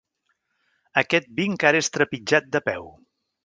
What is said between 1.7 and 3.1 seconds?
és trepitjat de peu.